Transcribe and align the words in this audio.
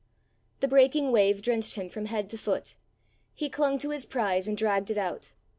The 0.61 0.67
breaking 0.67 1.11
wave 1.11 1.43
drenched 1.43 1.75
him 1.75 1.87
from 1.87 2.05
head 2.05 2.27
to 2.31 2.37
foot: 2.39 2.73
he 3.35 3.51
clung 3.51 3.77
to 3.77 3.91
his 3.91 4.07
prize 4.07 4.47
and 4.47 4.57
dragged 4.57 4.89
it 4.89 4.97
out. 4.97 5.31